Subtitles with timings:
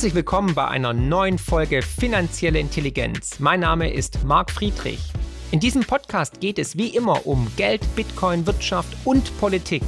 [0.00, 3.38] Herzlich willkommen bei einer neuen Folge Finanzielle Intelligenz.
[3.38, 5.12] Mein Name ist Marc Friedrich.
[5.50, 9.82] In diesem Podcast geht es wie immer um Geld, Bitcoin, Wirtschaft und Politik.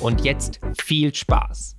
[0.00, 1.76] Und jetzt viel Spaß.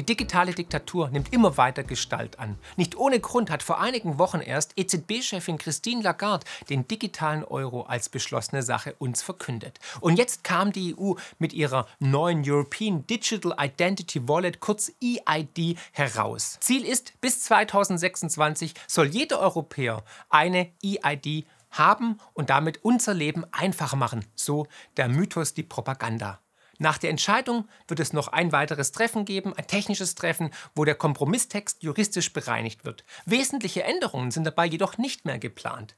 [0.00, 2.56] Die digitale Diktatur nimmt immer weiter Gestalt an.
[2.78, 8.08] Nicht ohne Grund hat vor einigen Wochen erst EZB-Chefin Christine Lagarde den digitalen Euro als
[8.08, 9.78] beschlossene Sache uns verkündet.
[10.00, 16.56] Und jetzt kam die EU mit ihrer neuen European Digital Identity Wallet, kurz EID, heraus.
[16.60, 23.96] Ziel ist, bis 2026 soll jeder Europäer eine EID haben und damit unser Leben einfacher
[23.96, 24.24] machen.
[24.34, 26.40] So der Mythos, die Propaganda.
[26.82, 30.94] Nach der Entscheidung wird es noch ein weiteres Treffen geben, ein technisches Treffen, wo der
[30.94, 33.04] Kompromisstext juristisch bereinigt wird.
[33.26, 35.94] Wesentliche Änderungen sind dabei jedoch nicht mehr geplant.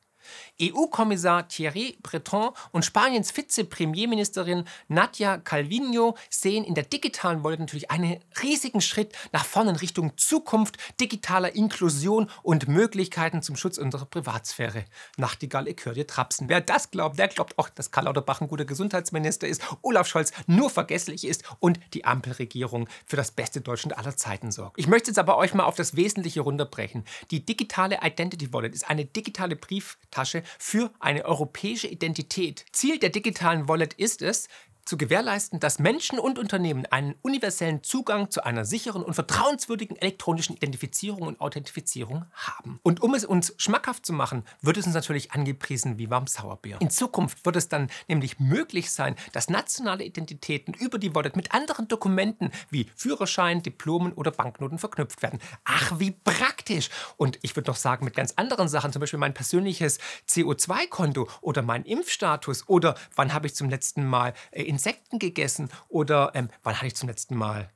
[0.60, 8.18] EU-Kommissar Thierry Breton und Spaniens Vize-Premierministerin Nadia Calvino sehen in der digitalen Wallet natürlich einen
[8.42, 14.84] riesigen Schritt nach vorne in Richtung Zukunft, digitaler Inklusion und Möglichkeiten zum Schutz unserer Privatsphäre.
[15.16, 16.48] Nachtigall, ich trapsen.
[16.48, 20.32] Wer das glaubt, der glaubt auch, dass Karl Lauterbach ein guter Gesundheitsminister ist, Olaf Scholz
[20.46, 24.78] nur vergesslich ist und die Ampelregierung für das beste Deutschland aller Zeiten sorgt.
[24.78, 27.04] Ich möchte jetzt aber euch mal auf das Wesentliche runterbrechen.
[27.30, 32.64] Die digitale Identity Wallet ist eine digitale Brieftasche Tasche für eine europäische Identität.
[32.70, 34.48] Ziel der digitalen Wallet ist es,
[34.84, 40.56] zu gewährleisten, dass Menschen und Unternehmen einen universellen Zugang zu einer sicheren und vertrauenswürdigen elektronischen
[40.56, 42.80] Identifizierung und Authentifizierung haben.
[42.82, 46.78] Und um es uns schmackhaft zu machen, wird es uns natürlich angepriesen wie warm Sauerbier.
[46.80, 51.52] In Zukunft wird es dann nämlich möglich sein, dass nationale Identitäten über die Wallet mit
[51.52, 55.38] anderen Dokumenten wie Führerschein, Diplomen oder Banknoten verknüpft werden.
[55.64, 56.90] Ach, wie praktisch!
[57.16, 61.62] Und ich würde noch sagen, mit ganz anderen Sachen, zum Beispiel mein persönliches CO2-Konto oder
[61.62, 66.76] mein Impfstatus oder wann habe ich zum letzten Mal äh, Insekten gegessen oder ähm, wann
[66.76, 67.70] hatte ich zum letzten Mal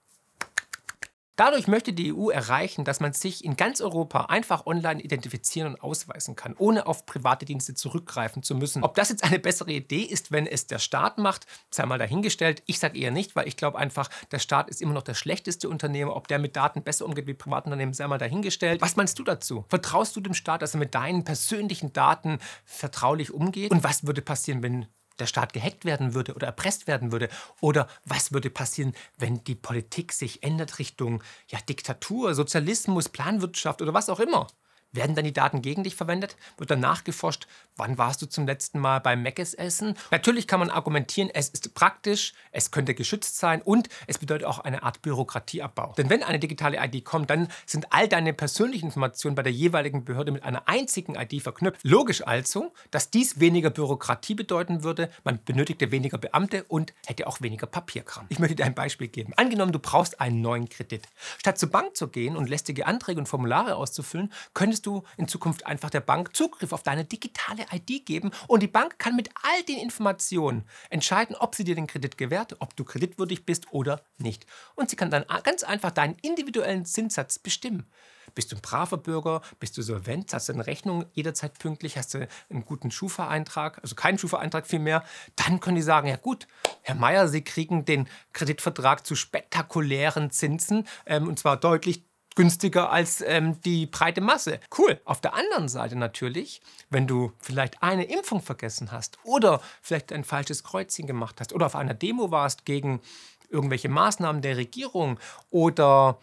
[1.36, 5.82] Dadurch möchte die EU erreichen, dass man sich in ganz Europa einfach online identifizieren und
[5.82, 8.82] ausweisen kann, ohne auf private Dienste zurückgreifen zu müssen.
[8.82, 12.62] Ob das jetzt eine bessere Idee ist, wenn es der Staat macht, sei mal dahingestellt.
[12.64, 15.68] Ich sage eher nicht, weil ich glaube einfach, der Staat ist immer noch der schlechteste
[15.68, 16.16] Unternehmer.
[16.16, 18.80] Ob der mit Daten besser umgeht wie Privatunternehmen, sei mal dahingestellt.
[18.80, 19.66] Was meinst du dazu?
[19.68, 23.72] Vertraust du dem Staat, dass er mit deinen persönlichen Daten vertraulich umgeht?
[23.72, 24.86] Und was würde passieren, wenn
[25.18, 27.28] der Staat gehackt werden würde oder erpresst werden würde?
[27.60, 33.94] Oder was würde passieren, wenn die Politik sich ändert Richtung ja, Diktatur, Sozialismus, Planwirtschaft oder
[33.94, 34.46] was auch immer?
[34.92, 36.36] Werden dann die Daten gegen dich verwendet?
[36.56, 39.94] Wird dann nachgeforscht, wann warst du zum letzten Mal beim Meckes essen?
[40.10, 44.60] Natürlich kann man argumentieren, es ist praktisch, es könnte geschützt sein und es bedeutet auch
[44.60, 45.94] eine Art Bürokratieabbau.
[45.98, 50.04] Denn wenn eine digitale ID kommt, dann sind all deine persönlichen Informationen bei der jeweiligen
[50.04, 51.80] Behörde mit einer einzigen ID verknüpft.
[51.82, 57.40] Logisch also, dass dies weniger Bürokratie bedeuten würde, man benötigte weniger Beamte und hätte auch
[57.40, 58.26] weniger Papierkram.
[58.28, 59.32] Ich möchte dir ein Beispiel geben.
[59.36, 61.02] Angenommen, du brauchst einen neuen Kredit.
[61.38, 65.64] Statt zur Bank zu gehen und lästige Anträge und Formulare auszufüllen, könntest du in Zukunft
[65.64, 69.62] einfach der Bank Zugriff auf deine digitale ID geben und die Bank kann mit all
[69.62, 74.46] den Informationen entscheiden, ob sie dir den Kredit gewährt, ob du kreditwürdig bist oder nicht.
[74.74, 77.86] Und sie kann dann ganz einfach deinen individuellen Zinssatz bestimmen.
[78.34, 79.40] Bist du ein braver Bürger?
[79.60, 80.32] Bist du solvent?
[80.34, 81.96] Hast du eine Rechnung jederzeit pünktlich?
[81.96, 83.78] Hast du einen guten Schufa-Eintrag?
[83.82, 85.04] Also keinen Schufa-Eintrag vielmehr?
[85.36, 86.46] Dann können die sagen, ja gut,
[86.82, 92.04] Herr Meier, Sie kriegen den Kreditvertrag zu spektakulären Zinsen ähm, und zwar deutlich
[92.36, 94.60] günstiger als ähm, die breite Masse.
[94.78, 95.00] Cool.
[95.04, 100.22] Auf der anderen Seite natürlich, wenn du vielleicht eine Impfung vergessen hast oder vielleicht ein
[100.22, 103.00] falsches Kreuzchen gemacht hast oder auf einer Demo warst gegen
[103.48, 105.18] irgendwelche Maßnahmen der Regierung
[105.50, 106.20] oder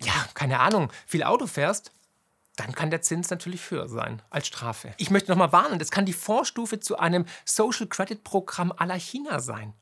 [0.00, 1.92] ja, keine Ahnung, viel Auto fährst,
[2.56, 4.92] dann kann der Zins natürlich höher sein als Strafe.
[4.96, 9.40] Ich möchte nochmal warnen, das kann die Vorstufe zu einem Social Credit Programm la China
[9.40, 9.74] sein.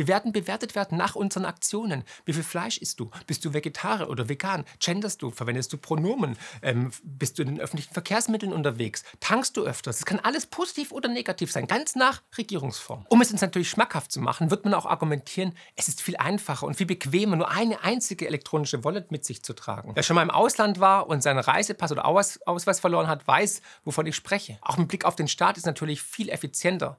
[0.00, 2.04] Wir werden bewertet werden nach unseren Aktionen.
[2.24, 3.10] Wie viel Fleisch isst du?
[3.26, 4.64] Bist du Vegetarier oder vegan?
[4.78, 5.30] Genderst du?
[5.30, 6.38] Verwendest du Pronomen?
[6.62, 9.04] Ähm, bist du in den öffentlichen Verkehrsmitteln unterwegs?
[9.20, 9.98] Tankst du öfters?
[9.98, 13.04] Es kann alles positiv oder negativ sein, ganz nach Regierungsform.
[13.10, 16.66] Um es uns natürlich schmackhaft zu machen, wird man auch argumentieren, es ist viel einfacher
[16.66, 19.92] und viel bequemer, nur eine einzige elektronische Wallet mit sich zu tragen.
[19.94, 24.06] Wer schon mal im Ausland war und seinen Reisepass oder Ausweis verloren hat, weiß, wovon
[24.06, 24.56] ich spreche.
[24.62, 26.98] Auch mit Blick auf den Staat ist natürlich viel effizienter.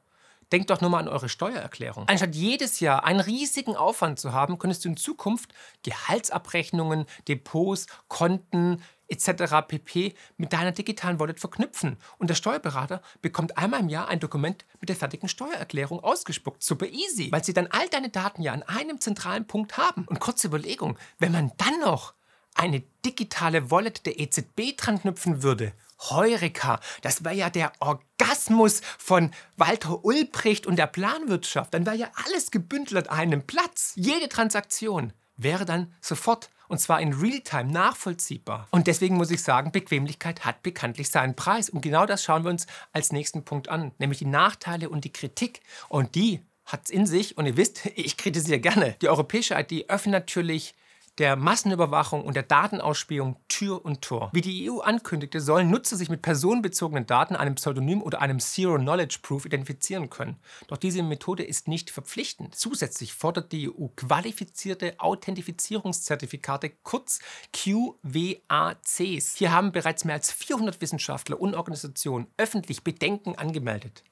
[0.51, 2.07] Denkt doch nur mal an eure Steuererklärung.
[2.07, 5.53] Anstatt jedes Jahr einen riesigen Aufwand zu haben, könntest du in Zukunft
[5.83, 9.68] Gehaltsabrechnungen, Depots, Konten etc.
[9.68, 10.13] pp.
[10.38, 11.98] mit deiner digitalen Wallet verknüpfen.
[12.18, 16.63] Und der Steuerberater bekommt einmal im Jahr ein Dokument mit der fertigen Steuererklärung ausgespuckt.
[16.63, 20.06] Super easy, weil sie dann all deine Daten ja an einem zentralen Punkt haben.
[20.06, 22.13] Und kurze Überlegung, wenn man dann noch
[22.56, 25.74] eine digitale Wallet der EZB dran knüpfen würde,
[26.09, 31.74] Heureka, das wäre ja der Orgasmus von Walter Ulbricht und der Planwirtschaft.
[31.74, 33.94] Dann wäre ja alles gebündelt an einem Platz.
[33.95, 38.68] Jede Transaktion wäre dann sofort und zwar in Realtime nachvollziehbar.
[38.71, 41.69] Und deswegen muss ich sagen, Bequemlichkeit hat bekanntlich seinen Preis.
[41.69, 45.12] Und genau das schauen wir uns als nächsten Punkt an, nämlich die Nachteile und die
[45.12, 45.59] Kritik.
[45.89, 47.38] Und die hat es in sich.
[47.38, 48.95] Und ihr wisst, ich kritisiere gerne.
[49.01, 50.74] Die europäische ID öffnet natürlich
[51.21, 54.31] der Massenüberwachung und der Datenausspähung Tür und Tor.
[54.33, 59.45] Wie die EU ankündigte, sollen Nutzer sich mit personenbezogenen Daten, einem Pseudonym oder einem Zero-Knowledge-Proof
[59.45, 60.39] identifizieren können.
[60.68, 62.56] Doch diese Methode ist nicht verpflichtend.
[62.56, 67.19] Zusätzlich fordert die EU qualifizierte Authentifizierungszertifikate, kurz
[67.53, 69.35] QWACs.
[69.35, 74.03] Hier haben bereits mehr als 400 Wissenschaftler und Organisationen öffentlich Bedenken angemeldet.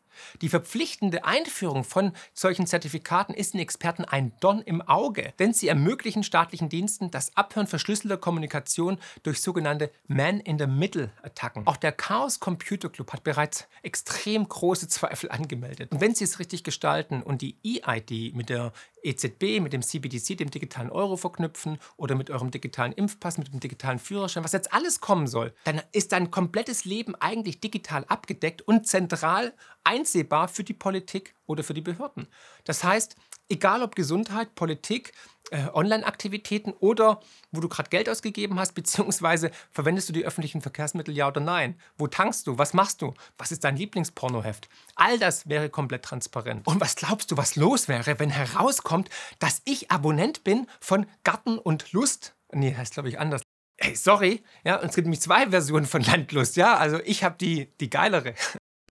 [0.42, 5.68] Die verpflichtende Einführung von solchen Zertifikaten ist den Experten ein Don im Auge, denn sie
[5.68, 11.68] ermöglichen staatlichen Diensten das Abhören verschlüsselter Kommunikation durch sogenannte Man-in-the-Middle-Attacken.
[11.68, 15.92] Auch der Chaos Computer Club hat bereits extrem große Zweifel angemeldet.
[15.92, 18.74] Und wenn sie es richtig gestalten und die EID mit der
[19.04, 23.60] EZB, mit dem CBDC, dem digitalen Euro verknüpfen oder mit eurem digitalen Impfpass, mit dem
[23.60, 28.62] digitalen Führerschein, was jetzt alles kommen soll, dann ist dein komplettes Leben eigentlich digital abgedeckt
[28.62, 29.54] und zentral
[29.84, 32.28] einsehbar für die Politik oder für die Behörden.
[32.64, 33.16] Das heißt,
[33.50, 35.14] egal ob Gesundheit, Politik,
[35.52, 37.20] äh, Online-Aktivitäten oder
[37.52, 41.80] wo du gerade Geld ausgegeben hast, beziehungsweise verwendest du die öffentlichen Verkehrsmittel ja oder nein?
[41.98, 42.58] Wo tankst du?
[42.58, 43.14] Was machst du?
[43.38, 44.70] Was ist dein Lieblingspornoheft?
[44.96, 46.68] All das wäre komplett transparent.
[46.68, 49.10] Und was glaubst du, was los wäre, wenn herauskommt,
[49.40, 52.36] dass ich Abonnent bin von Garten und Lust?
[52.52, 53.42] Nee, heißt glaube ich anders.
[53.82, 57.38] Hey, sorry, ja, und es gibt nämlich zwei Versionen von Landlust, ja, also ich habe
[57.40, 58.34] die, die geilere.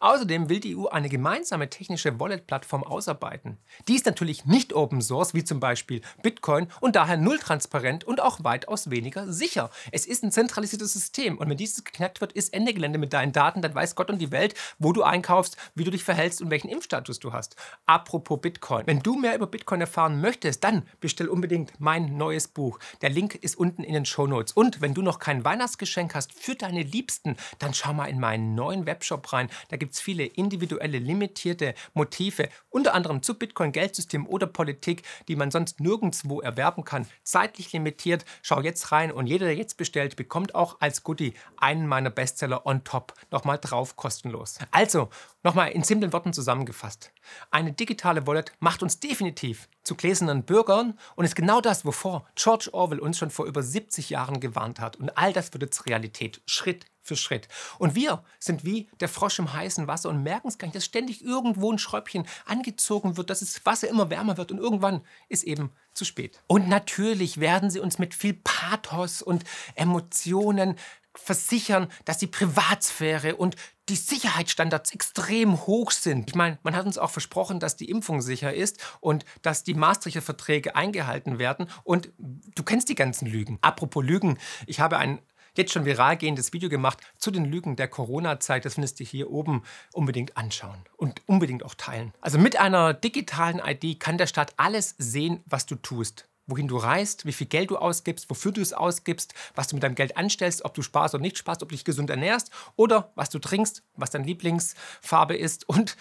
[0.00, 3.58] Außerdem will die EU eine gemeinsame technische Wallet-Plattform ausarbeiten.
[3.88, 8.20] Die ist natürlich nicht Open Source wie zum Beispiel Bitcoin und daher null transparent und
[8.20, 9.70] auch weitaus weniger sicher.
[9.92, 13.32] Es ist ein zentralisiertes System und wenn dieses geknackt wird, ist Ende Gelände mit deinen
[13.32, 16.50] Daten, dann weiß Gott und die Welt, wo du einkaufst, wie du dich verhältst und
[16.50, 17.56] welchen Impfstatus du hast.
[17.86, 18.86] Apropos Bitcoin.
[18.86, 22.78] Wenn du mehr über Bitcoin erfahren möchtest, dann bestell unbedingt mein neues Buch.
[23.02, 24.52] Der Link ist unten in den Show Notes.
[24.52, 28.54] Und wenn du noch kein Weihnachtsgeschenk hast für deine Liebsten, dann schau mal in meinen
[28.54, 29.48] neuen Webshop rein.
[29.68, 35.02] Da gibt gibt es viele individuelle, limitierte Motive, unter anderem zu Bitcoin, Geldsystem oder Politik,
[35.28, 37.06] die man sonst nirgendwo erwerben kann.
[37.22, 38.26] Zeitlich limitiert.
[38.42, 42.66] Schau jetzt rein und jeder, der jetzt bestellt, bekommt auch als Goodie einen meiner Bestseller
[42.66, 44.58] on top nochmal drauf kostenlos.
[44.72, 45.08] Also,
[45.42, 47.10] nochmal in simplen Worten zusammengefasst.
[47.50, 52.68] Eine digitale Wallet macht uns definitiv zu gläsernen Bürgern und ist genau das, wovor George
[52.72, 54.96] Orwell uns schon vor über 70 Jahren gewarnt hat.
[54.96, 57.48] Und all das wird jetzt Realität, Schritt für Schritt.
[57.78, 60.84] Und wir sind wie der Frosch im heißen Wasser und merken es gar nicht, dass
[60.84, 65.42] ständig irgendwo ein Schräubchen angezogen wird, dass das Wasser immer wärmer wird und irgendwann ist
[65.42, 66.40] eben zu spät.
[66.46, 69.44] Und natürlich werden sie uns mit viel Pathos und
[69.74, 70.76] Emotionen
[71.14, 73.56] versichern, dass die Privatsphäre und
[73.88, 76.28] die Sicherheitsstandards extrem hoch sind.
[76.28, 79.74] Ich meine, man hat uns auch versprochen, dass die Impfung sicher ist und dass die
[79.74, 81.68] Maastrichter Verträge eingehalten werden.
[81.84, 83.58] Und du kennst die ganzen Lügen.
[83.62, 85.20] Apropos Lügen, ich habe ein
[85.56, 88.64] jetzt schon viral gehendes Video gemacht zu den Lügen der Corona-Zeit.
[88.64, 89.62] Das findest du hier oben
[89.92, 92.12] unbedingt anschauen und unbedingt auch teilen.
[92.20, 96.78] Also mit einer digitalen ID kann der Staat alles sehen, was du tust wohin du
[96.78, 100.16] reist, wie viel Geld du ausgibst, wofür du es ausgibst, was du mit deinem Geld
[100.16, 103.38] anstellst, ob du sparst oder nicht sparst, ob du dich gesund ernährst oder was du
[103.38, 105.96] trinkst, was deine Lieblingsfarbe ist und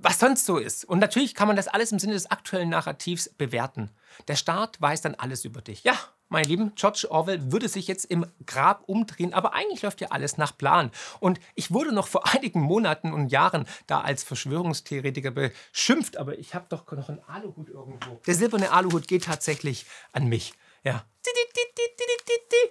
[0.00, 0.84] was sonst so ist.
[0.84, 3.90] Und natürlich kann man das alles im Sinne des aktuellen Narrativs bewerten.
[4.28, 5.84] Der Staat weiß dann alles über dich.
[5.84, 5.96] Ja,
[6.28, 10.36] meine Lieben, George Orwell würde sich jetzt im Grab umdrehen, aber eigentlich läuft ja alles
[10.36, 10.90] nach Plan.
[11.20, 16.54] Und ich wurde noch vor einigen Monaten und Jahren da als Verschwörungstheoretiker beschimpft, aber ich
[16.54, 18.20] habe doch noch einen Aluhut irgendwo.
[18.26, 20.54] Der silberne Aluhut geht tatsächlich an mich.
[20.84, 21.04] Ja.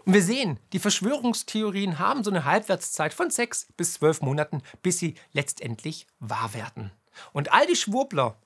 [0.06, 5.00] Und wir sehen, die Verschwörungstheorien haben so eine Halbwertszeit von sechs bis zwölf Monaten, bis
[5.00, 6.92] sie letztendlich wahr werden.
[7.34, 8.38] Und all die Schwurbler,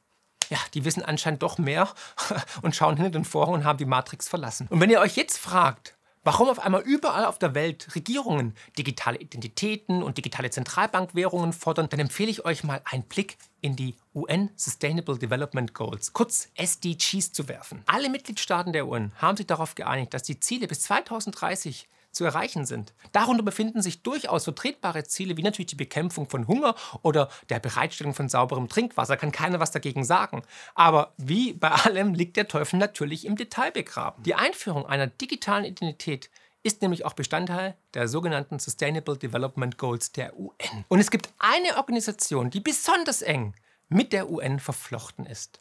[0.51, 1.89] ja, die wissen anscheinend doch mehr
[2.61, 4.67] und schauen hinter den Vorhang und haben die Matrix verlassen.
[4.69, 9.17] Und wenn ihr euch jetzt fragt, warum auf einmal überall auf der Welt Regierungen digitale
[9.17, 14.51] Identitäten und digitale Zentralbankwährungen fordern, dann empfehle ich euch mal einen Blick in die UN
[14.57, 17.81] Sustainable Development Goals, kurz SDGs, zu werfen.
[17.87, 22.65] Alle Mitgliedstaaten der UN haben sich darauf geeinigt, dass die Ziele bis 2030 zu erreichen
[22.65, 22.93] sind.
[23.11, 28.13] Darunter befinden sich durchaus vertretbare Ziele, wie natürlich die Bekämpfung von Hunger oder der Bereitstellung
[28.13, 29.17] von sauberem Trinkwasser.
[29.17, 30.43] Kann keiner was dagegen sagen.
[30.75, 34.23] Aber wie bei allem liegt der Teufel natürlich im Detail begraben.
[34.23, 36.29] Die Einführung einer digitalen Identität
[36.63, 40.85] ist nämlich auch Bestandteil der sogenannten Sustainable Development Goals der UN.
[40.89, 43.55] Und es gibt eine Organisation, die besonders eng
[43.89, 45.59] mit der UN verflochten ist.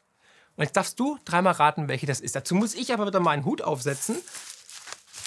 [0.57, 2.37] Und jetzt darfst du dreimal raten, welche das ist.
[2.37, 4.17] Dazu muss ich aber wieder meinen Hut aufsetzen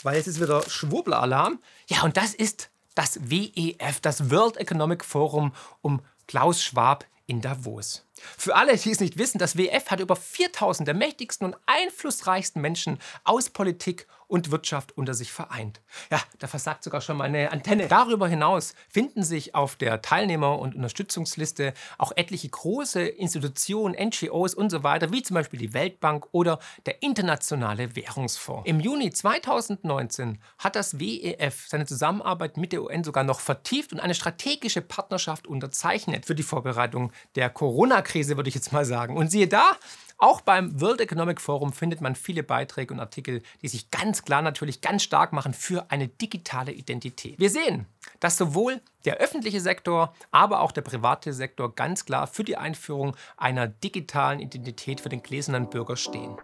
[0.04, 1.60] weil es ist wieder Schwurbelalarm.
[1.88, 8.06] Ja, und das ist das WEF, das World Economic Forum um Klaus Schwab in Davos.
[8.38, 12.62] Für alle, die es nicht wissen, das WF hat über 4000 der mächtigsten und einflussreichsten
[12.62, 15.80] Menschen aus Politik und Wirtschaft unter sich vereint.
[16.10, 17.88] Ja, da versagt sogar schon meine Antenne.
[17.88, 24.72] Darüber hinaus finden sich auf der Teilnehmer- und Unterstützungsliste auch etliche große Institutionen, NGOs und
[24.72, 28.68] so weiter, wie zum Beispiel die Weltbank oder der Internationale Währungsfonds.
[28.68, 34.00] Im Juni 2019 hat das WEF seine Zusammenarbeit mit der UN sogar noch vertieft und
[34.00, 39.16] eine strategische Partnerschaft unterzeichnet für die Vorbereitung der Corona-Krise, würde ich jetzt mal sagen.
[39.16, 39.74] Und siehe da,
[40.18, 44.42] auch beim World Economic Forum findet man viele Beiträge und Artikel, die sich ganz klar
[44.42, 47.40] natürlich ganz stark machen für eine digitale Identität.
[47.40, 47.86] Wir sehen,
[48.20, 53.16] dass sowohl der öffentliche Sektor, aber auch der private Sektor ganz klar für die Einführung
[53.38, 56.38] einer digitalen Identität für den gläsernen Bürger stehen.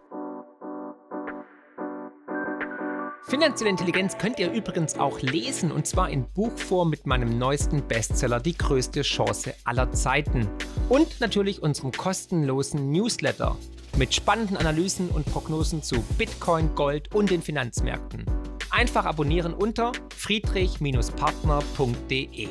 [3.30, 8.40] Finanzielle Intelligenz könnt ihr übrigens auch lesen und zwar in Buchform mit meinem neuesten Bestseller
[8.40, 10.50] Die größte Chance aller Zeiten
[10.90, 13.56] und natürlich unserem kostenlosen Newsletter
[13.98, 18.26] mit spannenden Analysen und Prognosen zu Bitcoin, Gold und den Finanzmärkten.
[18.72, 22.48] Einfach abonnieren unter friedrich-partner.de.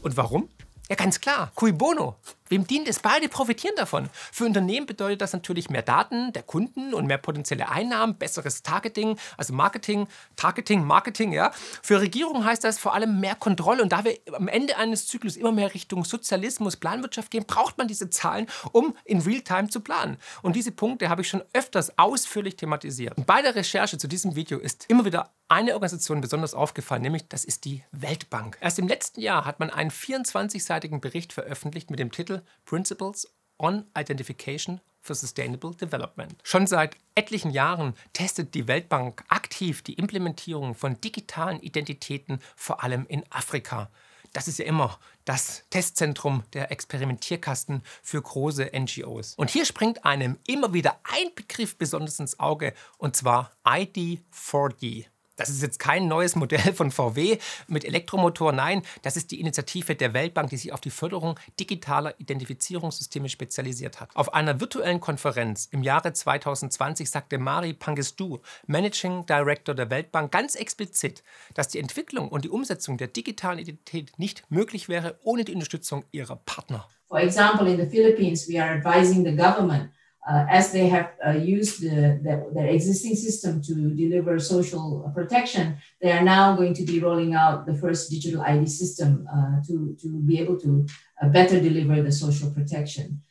[0.00, 0.48] Und warum?
[0.88, 1.52] Ja, ganz klar.
[1.54, 2.16] Cui bono.
[2.48, 3.00] Wem dient es?
[3.00, 4.08] Beide profitieren davon.
[4.32, 9.18] Für Unternehmen bedeutet das natürlich mehr Daten der Kunden und mehr potenzielle Einnahmen, besseres Targeting,
[9.36, 11.52] also Marketing, Targeting, Marketing, ja.
[11.82, 13.82] Für Regierungen heißt das vor allem mehr Kontrolle.
[13.82, 17.88] Und da wir am Ende eines Zyklus immer mehr Richtung Sozialismus, Planwirtschaft gehen, braucht man
[17.88, 20.16] diese Zahlen, um in Realtime zu planen.
[20.42, 23.16] Und diese Punkte habe ich schon öfters ausführlich thematisiert.
[23.16, 27.26] Und bei der Recherche zu diesem Video ist immer wieder eine Organisation besonders aufgefallen, nämlich
[27.28, 28.58] das ist die Weltbank.
[28.60, 33.28] Erst im letzten Jahr hat man einen 24-seitigen Bericht veröffentlicht mit dem Titel Principles
[33.58, 36.38] on Identification for Sustainable Development.
[36.42, 43.06] Schon seit etlichen Jahren testet die Weltbank aktiv die Implementierung von digitalen Identitäten, vor allem
[43.06, 43.90] in Afrika.
[44.32, 49.34] Das ist ja immer das Testzentrum der Experimentierkasten für große NGOs.
[49.36, 55.06] Und hier springt einem immer wieder ein Begriff besonders ins Auge, und zwar ID4D.
[55.38, 58.52] Das ist jetzt kein neues Modell von VW mit Elektromotor.
[58.52, 64.00] Nein, das ist die Initiative der Weltbank, die sich auf die Förderung digitaler Identifizierungssysteme spezialisiert
[64.00, 64.10] hat.
[64.14, 70.56] Auf einer virtuellen Konferenz im Jahre 2020 sagte Mari Pangestu, Managing Director der Weltbank, ganz
[70.56, 71.22] explizit,
[71.54, 76.04] dass die Entwicklung und die Umsetzung der digitalen Identität nicht möglich wäre ohne die Unterstützung
[76.10, 76.88] ihrer Partner.
[77.06, 79.90] For example, in the Philippines, we are advising the government
[80.28, 85.78] uh, as they have uh, used the, the, their existing system to deliver social protection,
[86.02, 89.96] they are now going to be rolling out the first digital ID system uh, to,
[90.00, 90.86] to be able to
[91.22, 93.22] uh, better deliver the social protection.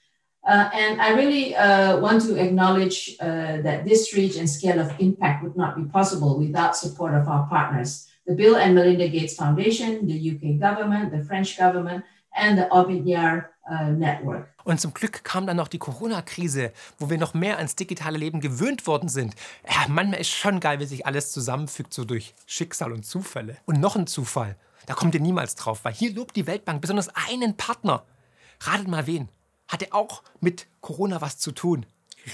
[0.47, 5.43] Uh, and I really uh, want to acknowledge that this reach and scale of impact
[5.43, 10.07] would not be possible without support of our partners, the Bill and Melinda Gates Foundation,
[10.07, 13.53] the UK government, the French government, and the Ovid Yar Network.
[14.63, 18.39] Und zum Glück kam dann noch die Corona-Krise, wo wir noch mehr ans digitale Leben
[18.39, 19.35] gewöhnt worden sind.
[19.69, 23.57] Ja, manchmal ist schon geil, wie sich alles zusammenfügt, so durch Schicksal und Zufälle.
[23.65, 24.55] Und noch ein Zufall,
[24.85, 28.05] da kommt ihr niemals drauf, weil hier lobt die Weltbank besonders einen Partner.
[28.61, 29.29] Ratet mal wen.
[29.67, 31.85] Hat er auch mit Corona was zu tun?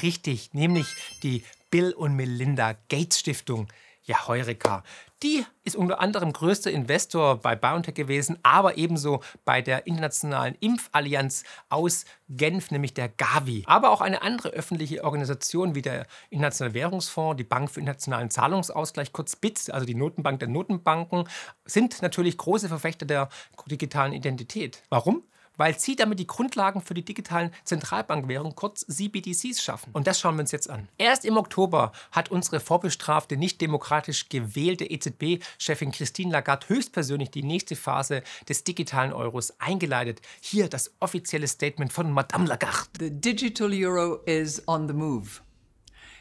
[0.01, 0.87] Richtig, nämlich
[1.23, 3.67] die Bill und Melinda Gates Stiftung.
[4.05, 4.83] Ja, Heureka.
[5.21, 11.45] Die ist unter anderem größter Investor bei BioNTech gewesen, aber ebenso bei der internationalen Impfallianz
[11.69, 13.63] aus Genf, nämlich der Gavi.
[13.65, 19.13] Aber auch eine andere öffentliche Organisation wie der Internationale Währungsfonds, die Bank für internationalen Zahlungsausgleich,
[19.13, 21.29] kurz BITS, also die Notenbank der Notenbanken,
[21.63, 23.29] sind natürlich große Verfechter der
[23.69, 24.83] digitalen Identität.
[24.89, 25.23] Warum?
[25.57, 29.91] Weil sie damit die Grundlagen für die digitalen Zentralbankwährungen, kurz CBDCs, schaffen.
[29.93, 30.87] Und das schauen wir uns jetzt an.
[30.97, 37.75] Erst im Oktober hat unsere vorbestrafte, nicht demokratisch gewählte EZB-Chefin Christine Lagarde höchstpersönlich die nächste
[37.75, 40.21] Phase des digitalen Euros eingeleitet.
[40.41, 42.89] Hier das offizielle Statement von Madame Lagarde.
[42.99, 45.41] The digital euro is on the move.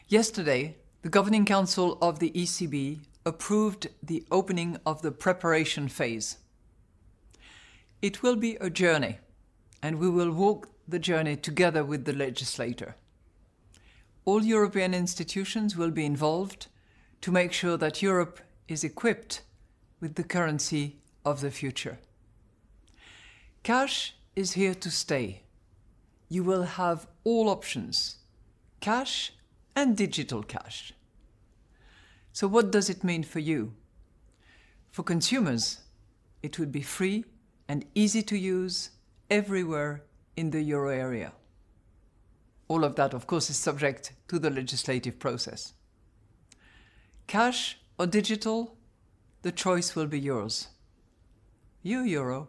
[0.09, 6.42] Yesterday, the Governing Council of the ECB approved the opening of the preparation phase.
[8.03, 9.21] It will be a journey,
[9.81, 12.97] and we will walk the journey together with the legislator.
[14.25, 16.67] All European institutions will be involved
[17.21, 19.43] to make sure that Europe is equipped
[20.01, 22.01] with the currency of the future.
[23.63, 25.43] Cash is here to stay.
[26.29, 28.17] You will have all options
[28.81, 29.33] cash
[29.77, 30.93] and digital cash.
[32.33, 33.75] So, what does it mean for you?
[34.91, 35.83] For consumers,
[36.43, 37.25] it would be free
[37.73, 38.91] and easy to use
[39.31, 40.03] everywhere
[40.37, 41.33] in the euro area.
[42.69, 45.73] All of that, of course, is subject to the legislative process.
[47.27, 48.77] Cash or digital,
[49.41, 50.69] the choice will be yours.
[51.83, 52.49] Your euro,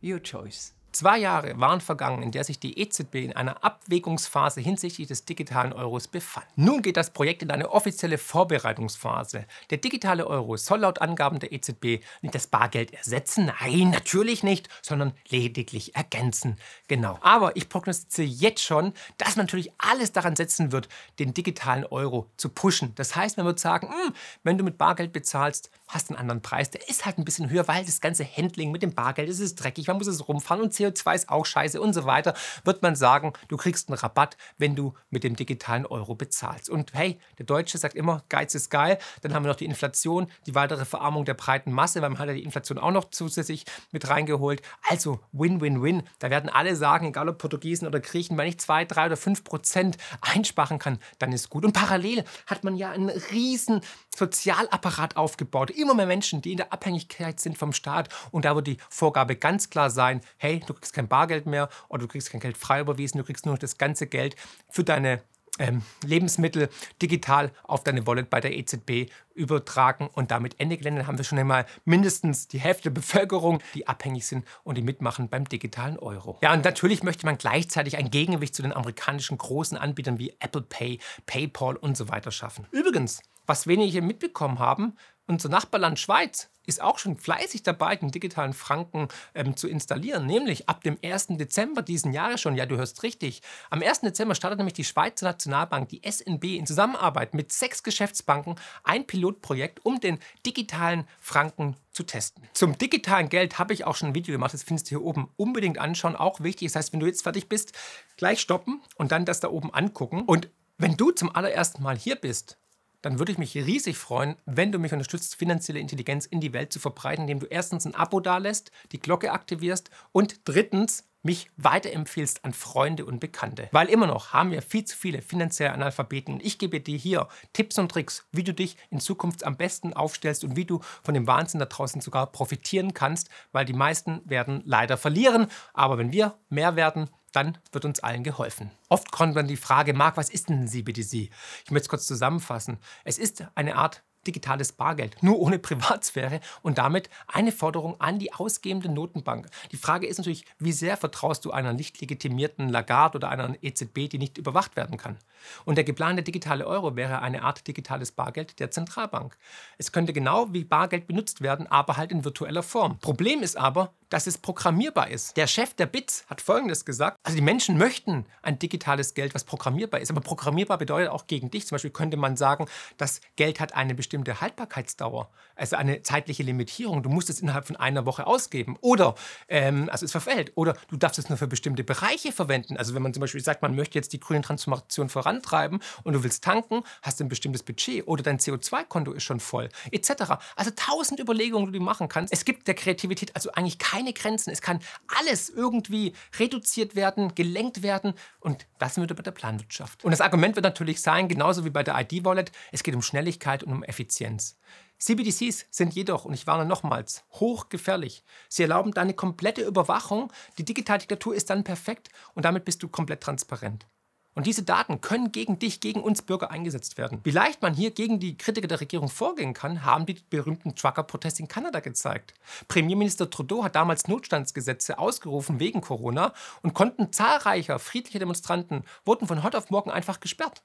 [0.00, 0.72] your choice.
[0.96, 5.74] Zwei Jahre waren vergangen, in der sich die EZB in einer Abwägungsphase hinsichtlich des digitalen
[5.74, 6.46] Euros befand.
[6.56, 9.44] Nun geht das Projekt in eine offizielle Vorbereitungsphase.
[9.68, 14.70] Der digitale Euro soll laut Angaben der EZB nicht das Bargeld ersetzen, nein, natürlich nicht,
[14.80, 16.56] sondern lediglich ergänzen.
[16.88, 17.18] Genau.
[17.20, 20.88] Aber ich prognostiziere jetzt schon, dass man natürlich alles daran setzen wird,
[21.18, 22.94] den digitalen Euro zu pushen.
[22.94, 26.70] Das heißt, man wird sagen, hm, wenn du mit Bargeld bezahlst, hast einen anderen Preis.
[26.70, 29.56] Der ist halt ein bisschen höher, weil das ganze Handling mit dem Bargeld, das ist
[29.56, 32.96] dreckig, man muss es rumfahren und CO2 ist auch scheiße und so weiter, wird man
[32.96, 36.68] sagen, du kriegst einen Rabatt, wenn du mit dem digitalen Euro bezahlst.
[36.70, 38.98] Und hey, der Deutsche sagt immer, Geiz ist geil.
[39.22, 42.28] Dann haben wir noch die Inflation, die weitere Verarmung der breiten Masse, weil man hat
[42.28, 44.62] ja die Inflation auch noch zusätzlich mit reingeholt.
[44.88, 46.02] Also Win-Win-Win.
[46.18, 49.44] Da werden alle sagen, egal ob Portugiesen oder Griechen, wenn ich zwei, drei oder fünf
[49.44, 51.64] Prozent einsparen kann, dann ist gut.
[51.64, 53.80] Und parallel hat man ja einen riesen
[54.14, 55.70] Sozialapparat aufgebaut.
[55.76, 58.08] Immer mehr Menschen, die in der Abhängigkeit sind vom Staat.
[58.30, 62.02] Und da wird die Vorgabe ganz klar sein, hey, du kriegst kein Bargeld mehr oder
[62.02, 64.36] du kriegst kein Geld frei überwiesen, du kriegst nur das ganze Geld
[64.70, 65.22] für deine
[65.58, 66.68] ähm, Lebensmittel
[67.00, 71.38] digital auf deine Wallet bei der EZB übertragen und damit Ende Gelände haben wir schon
[71.38, 76.38] einmal mindestens die Hälfte der Bevölkerung, die abhängig sind und die mitmachen beim digitalen Euro.
[76.42, 80.62] Ja, und natürlich möchte man gleichzeitig ein Gegengewicht zu den amerikanischen großen Anbietern wie Apple
[80.62, 82.66] Pay, PayPal und so weiter schaffen.
[82.70, 88.52] Übrigens, was wenige mitbekommen haben, unser Nachbarland Schweiz ist auch schon fleißig dabei, den digitalen
[88.52, 91.28] Franken ähm, zu installieren, nämlich ab dem 1.
[91.30, 92.56] Dezember diesen Jahres schon.
[92.56, 93.42] Ja, du hörst richtig.
[93.70, 94.00] Am 1.
[94.00, 99.84] Dezember startet nämlich die Schweizer Nationalbank, die SNB, in Zusammenarbeit mit sechs Geschäftsbanken ein Pilotprojekt,
[99.84, 102.42] um den digitalen Franken zu testen.
[102.52, 105.30] Zum digitalen Geld habe ich auch schon ein Video gemacht, das findest du hier oben
[105.36, 106.68] unbedingt anschauen, auch wichtig.
[106.68, 107.72] Das heißt, wenn du jetzt fertig bist,
[108.16, 110.22] gleich stoppen und dann das da oben angucken.
[110.22, 112.58] Und wenn du zum allerersten Mal hier bist,
[113.06, 116.72] dann würde ich mich riesig freuen, wenn du mich unterstützt, finanzielle Intelligenz in die Welt
[116.72, 122.44] zu verbreiten, indem du erstens ein Abo dalässt, die Glocke aktivierst und drittens mich weiterempfiehlst
[122.44, 123.68] an Freunde und Bekannte.
[123.70, 127.28] Weil immer noch haben wir viel zu viele finanzielle Analphabeten und ich gebe dir hier
[127.52, 131.14] Tipps und Tricks, wie du dich in Zukunft am besten aufstellst und wie du von
[131.14, 135.46] dem Wahnsinn da draußen sogar profitieren kannst, weil die meisten werden leider verlieren.
[135.74, 138.70] Aber wenn wir mehr werden, dann wird uns allen geholfen.
[138.88, 141.30] Oft kommt dann die Frage, Marc, was ist denn CBDC?
[141.64, 142.78] Ich möchte es kurz zusammenfassen.
[143.04, 148.32] Es ist eine Art digitales Bargeld, nur ohne Privatsphäre und damit eine Forderung an die
[148.32, 149.48] ausgebende Notenbank.
[149.72, 154.08] Die Frage ist natürlich, wie sehr vertraust du einer nicht legitimierten Lagarde oder einer EZB,
[154.08, 155.16] die nicht überwacht werden kann?
[155.64, 159.36] Und der geplante digitale Euro wäre eine Art digitales Bargeld der Zentralbank.
[159.78, 162.98] Es könnte genau wie Bargeld benutzt werden, aber halt in virtueller Form.
[162.98, 165.36] Problem ist aber, dass es programmierbar ist.
[165.36, 167.18] Der Chef der BITS hat Folgendes gesagt.
[167.22, 170.10] Also die Menschen möchten ein digitales Geld, was programmierbar ist.
[170.10, 171.66] Aber programmierbar bedeutet auch gegen dich.
[171.66, 172.66] Zum Beispiel könnte man sagen,
[172.96, 175.30] das Geld hat eine bestimmte Haltbarkeitsdauer.
[175.56, 177.02] Also eine zeitliche Limitierung.
[177.02, 178.76] Du musst es innerhalb von einer Woche ausgeben.
[178.80, 179.14] Oder
[179.48, 180.52] ähm, also es verfällt.
[180.54, 182.76] Oder du darfst es nur für bestimmte Bereiche verwenden.
[182.76, 186.22] Also wenn man zum Beispiel sagt, man möchte jetzt die grüne Transformation vorantreiben und du
[186.22, 188.06] willst tanken, hast du ein bestimmtes Budget.
[188.06, 189.68] Oder dein CO2-Konto ist schon voll.
[189.90, 190.12] Etc.
[190.54, 192.32] Also tausend Überlegungen, die du machen kannst.
[192.32, 194.50] Es gibt der Kreativität also eigentlich keine keine Grenzen.
[194.50, 194.80] Es kann
[195.18, 200.04] alles irgendwie reduziert werden, gelenkt werden und das sind wir bei der Planwirtschaft.
[200.04, 203.62] Und das Argument wird natürlich sein, genauso wie bei der ID-Wallet, es geht um Schnelligkeit
[203.62, 204.58] und um Effizienz.
[204.98, 208.22] CBDCs sind jedoch, und ich warne nochmals, hochgefährlich.
[208.48, 210.32] Sie erlauben deine komplette Überwachung.
[210.58, 213.86] Die Digitaldiktatur ist dann perfekt und damit bist du komplett transparent.
[214.36, 217.20] Und diese Daten können gegen dich, gegen uns Bürger eingesetzt werden.
[217.24, 221.40] Wie leicht man hier gegen die Kritiker der Regierung vorgehen kann, haben die berühmten Trucker-Proteste
[221.40, 222.34] in Kanada gezeigt.
[222.68, 229.42] Premierminister Trudeau hat damals Notstandsgesetze ausgerufen wegen Corona und konnten zahlreicher friedlicher Demonstranten wurden von
[229.42, 230.62] heute auf morgen einfach gesperrt.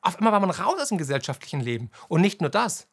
[0.00, 1.92] Auf einmal war man raus aus dem gesellschaftlichen Leben.
[2.08, 2.88] Und nicht nur das.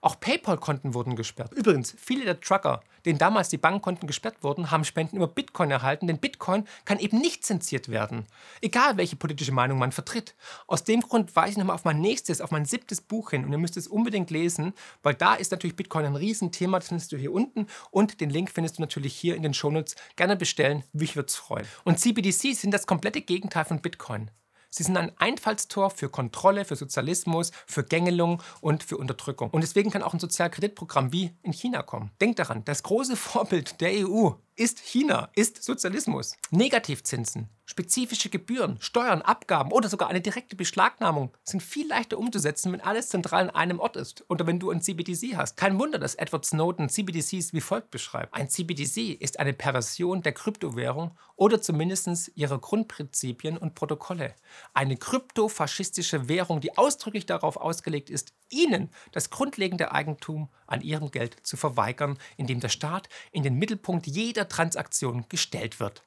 [0.00, 1.52] Auch PayPal-Konten wurden gesperrt.
[1.54, 6.06] Übrigens, viele der Trucker, denen damals die Bankkonten gesperrt wurden, haben Spenden über Bitcoin erhalten,
[6.06, 8.26] denn Bitcoin kann eben nicht zensiert werden.
[8.60, 10.36] Egal, welche politische Meinung man vertritt.
[10.68, 13.50] Aus dem Grund weise ich nochmal auf mein nächstes, auf mein siebtes Buch hin und
[13.50, 17.16] ihr müsst es unbedingt lesen, weil da ist natürlich Bitcoin ein Riesenthema, das findest du
[17.16, 19.96] hier unten und den Link findest du natürlich hier in den Shownotes.
[20.14, 21.66] Gerne bestellen, mich würde es freuen.
[21.84, 24.30] Und CBDCs sind das komplette Gegenteil von Bitcoin.
[24.70, 29.50] Sie sind ein Einfallstor für Kontrolle, für Sozialismus, für Gängelung und für Unterdrückung.
[29.50, 32.10] Und deswegen kann auch ein Sozialkreditprogramm wie in China kommen.
[32.20, 36.36] Denkt daran, das große Vorbild der EU ist China, ist Sozialismus.
[36.50, 42.80] Negativzinsen, spezifische Gebühren, Steuern, Abgaben oder sogar eine direkte Beschlagnahmung sind viel leichter umzusetzen, wenn
[42.80, 45.56] alles zentral an einem Ort ist oder wenn du ein CBDC hast.
[45.56, 48.34] Kein Wunder, dass Edward Snowden CBDCs wie folgt beschreibt.
[48.34, 54.34] Ein CBDC ist eine Perversion der Kryptowährung oder zumindest ihrer Grundprinzipien und Protokolle.
[54.74, 61.36] Eine kryptofaschistische Währung, die ausdrücklich darauf ausgelegt ist, ihnen das grundlegende Eigentum an ihrem Geld
[61.46, 66.02] zu verweigern, indem der Staat in den Mittelpunkt jeder Transaktion gestellt wird.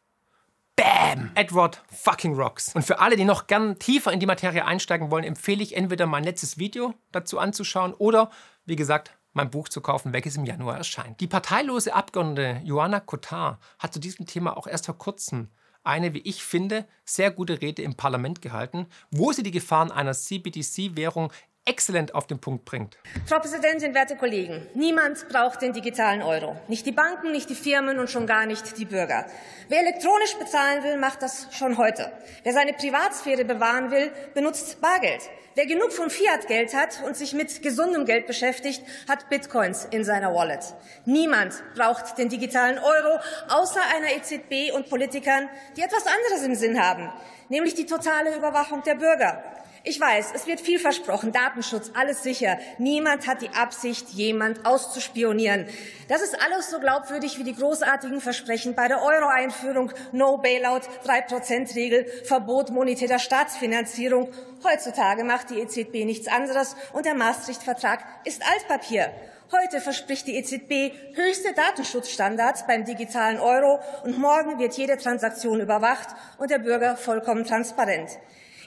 [0.75, 1.31] Bam!
[1.35, 2.73] Edward fucking rocks.
[2.73, 6.07] Und für alle, die noch gern tiefer in die Materie einsteigen wollen, empfehle ich entweder
[6.07, 8.31] mein letztes Video dazu anzuschauen oder,
[8.65, 11.19] wie gesagt, mein Buch zu kaufen, welches im Januar erscheint.
[11.19, 15.49] Die parteilose Abgeordnete Joanna Kotar hat zu diesem Thema auch erst vor kurzem
[15.83, 20.13] eine, wie ich finde, sehr gute Rede im Parlament gehalten, wo sie die Gefahren einer
[20.13, 21.31] CBDC-Währung
[21.65, 22.97] exzellent auf den Punkt bringt.
[23.25, 26.55] Frau Präsidentin, werte Kollegen, niemand braucht den digitalen Euro.
[26.67, 29.25] Nicht die Banken, nicht die Firmen und schon gar nicht die Bürger.
[29.69, 32.11] Wer elektronisch bezahlen will, macht das schon heute.
[32.43, 35.21] Wer seine Privatsphäre bewahren will, benutzt Bargeld.
[35.53, 40.33] Wer genug von Fiat-Geld hat und sich mit gesundem Geld beschäftigt, hat Bitcoins in seiner
[40.33, 40.63] Wallet.
[41.05, 43.19] Niemand braucht den digitalen Euro,
[43.49, 47.11] außer einer EZB und Politikern, die etwas anderes im Sinn haben,
[47.49, 49.43] nämlich die totale Überwachung der Bürger.
[49.83, 52.59] Ich weiß, es wird viel versprochen, Datenschutz, alles sicher.
[52.77, 55.65] Niemand hat die Absicht, jemand auszuspionieren.
[56.07, 62.05] Das ist alles so glaubwürdig wie die großartigen Versprechen bei der Euro-Einführung, No Bailout, 3-Prozent-Regel,
[62.25, 64.31] Verbot monetärer Staatsfinanzierung.
[64.63, 69.11] Heutzutage macht die EZB nichts anderes und der Maastricht-Vertrag ist Altpapier.
[69.51, 76.09] Heute verspricht die EZB höchste Datenschutzstandards beim digitalen Euro und morgen wird jede Transaktion überwacht
[76.37, 78.11] und der Bürger vollkommen transparent.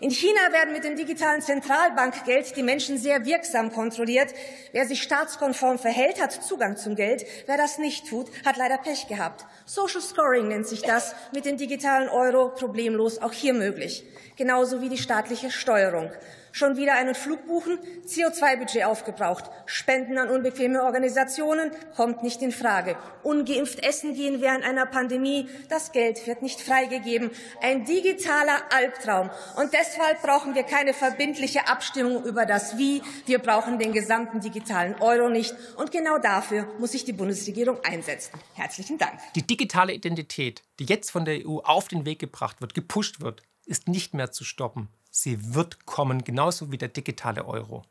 [0.01, 4.35] In China werden mit dem digitalen Zentralbankgeld die Menschen sehr wirksam kontrolliert.
[4.73, 7.25] Wer sich staatskonform verhält, hat Zugang zum Geld.
[7.47, 9.47] Wer das nicht tut, hat leider Pech gehabt.
[9.67, 14.05] Social Scoring nennt sich das, mit dem digitalen Euro problemlos auch hier möglich.
[14.37, 16.11] Genauso wie die staatliche Steuerung.
[16.57, 19.51] Schon wieder einen Flug buchen, CO2-Budget aufgebraucht.
[19.67, 22.97] Spenden an unbequeme Organisationen kommt nicht in Frage.
[23.25, 27.33] Ungeimpft essen gehen während einer Pandemie, das Geld wird nicht freigegeben.
[27.61, 29.31] Ein digitaler Albtraum.
[29.57, 33.03] Und deshalb brauchen wir keine verbindliche Abstimmung über das Wie.
[33.27, 35.57] Wir brauchen den gesamten digitalen Euro nicht.
[35.77, 38.39] Und genau dafür muss sich die Bundesregierung einsetzen.
[38.55, 39.19] Herzlichen Dank.
[39.35, 43.43] Die digitale Identität, die jetzt von der EU auf den Weg gebracht wird, gepusht wird,
[43.67, 44.89] ist nicht mehr zu stoppen.
[45.17, 47.85] Sie wird kommen, genauso wie der digitale Euro.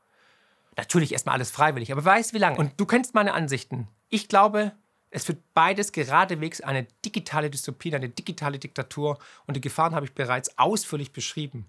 [0.76, 2.58] Natürlich erstmal alles freiwillig, aber weiß wie lange.
[2.58, 3.88] Und du kennst meine Ansichten.
[4.10, 4.74] Ich glaube,
[5.10, 9.20] es wird beides geradewegs eine digitale Dystopie, eine digitale Diktatur.
[9.48, 11.66] Und die Gefahren habe ich bereits ausführlich beschrieben.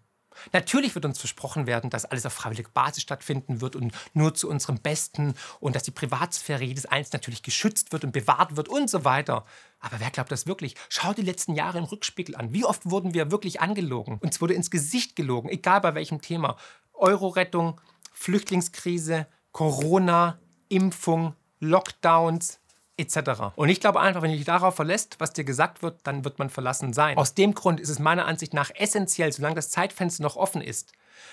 [0.52, 4.50] Natürlich wird uns versprochen werden, dass alles auf freiwilliger Basis stattfinden wird und nur zu
[4.50, 8.90] unserem Besten und dass die Privatsphäre jedes Einzelnen natürlich geschützt wird und bewahrt wird und
[8.90, 9.46] so weiter.
[9.84, 10.74] Aber wer glaubt das wirklich?
[10.88, 12.54] Schau die letzten Jahre im Rückspiegel an.
[12.54, 14.18] Wie oft wurden wir wirklich angelogen?
[14.22, 16.56] Uns wurde ins Gesicht gelogen, egal bei welchem Thema.
[16.94, 17.80] Euro-Rettung,
[18.12, 20.38] Flüchtlingskrise, Corona,
[20.70, 22.60] Impfung, Lockdowns,
[22.96, 23.52] etc.
[23.56, 26.38] Und ich glaube einfach, wenn du dich darauf verlässt, was dir gesagt wird, dann wird
[26.38, 27.18] man verlassen sein.
[27.18, 30.92] Aus dem Grund ist es meiner Ansicht nach essentiell, solange das Zeitfenster noch offen ist,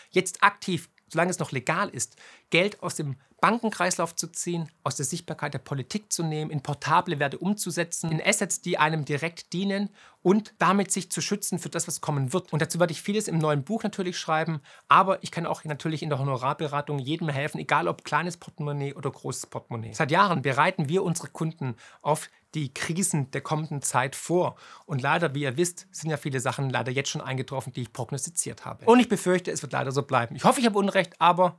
[0.10, 2.18] jetzt aktiv, solange es noch legal ist,
[2.50, 7.20] Geld aus dem Bankenkreislauf zu ziehen, aus der Sichtbarkeit der Politik zu nehmen, in portable
[7.20, 9.90] Werte umzusetzen, in Assets, die einem direkt dienen
[10.24, 12.52] und damit sich zu schützen für das, was kommen wird.
[12.54, 16.04] Und dazu werde ich vieles im neuen Buch natürlich schreiben, aber ich kann auch natürlich
[16.04, 19.94] in der Honorarberatung jedem helfen, egal ob kleines Portemonnaie oder großes Portemonnaie.
[19.94, 24.56] Seit Jahren bereiten wir unsere Kunden auf die Krisen der kommenden Zeit vor.
[24.86, 27.94] Und leider, wie ihr wisst, sind ja viele Sachen leider jetzt schon eingetroffen, die ich
[27.94, 28.86] prognostiziert habe.
[28.86, 30.36] Und ich befürchte, es wird leider so bleiben.
[30.36, 31.58] Ich hoffe, ich habe Unrecht, aber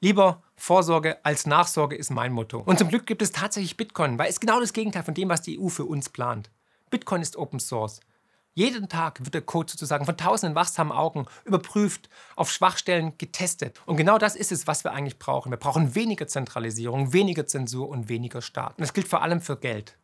[0.00, 2.60] lieber Vorsorge als Nachsorge ist mein Motto.
[2.60, 5.42] Und zum Glück gibt es tatsächlich Bitcoin, weil es genau das Gegenteil von dem, was
[5.42, 6.50] die EU für uns plant.
[6.90, 8.00] Bitcoin ist Open Source.
[8.54, 13.78] Jeden Tag wird der Code sozusagen von tausenden wachsamen Augen überprüft, auf Schwachstellen getestet.
[13.84, 15.52] Und genau das ist es, was wir eigentlich brauchen.
[15.52, 18.78] Wir brauchen weniger Zentralisierung, weniger Zensur und weniger Staat.
[18.78, 19.98] Und das gilt vor allem für Geld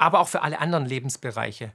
[0.00, 1.72] aber auch für alle anderen Lebensbereiche.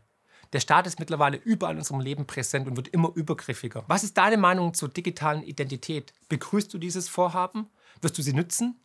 [0.54, 3.84] Der Staat ist mittlerweile überall in unserem Leben präsent und wird immer übergriffiger.
[3.88, 6.12] Was ist deine Meinung zur digitalen Identität?
[6.30, 7.68] Begrüßt du dieses Vorhaben?
[8.02, 8.80] Wirst du sie nützen?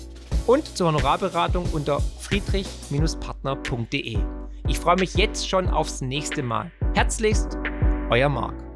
[0.47, 4.19] und zur Honorarberatung unter friedrich-partner.de.
[4.69, 6.71] Ich freue mich jetzt schon aufs nächste Mal.
[6.95, 7.59] Herzlichst,
[8.11, 8.72] euer Marc.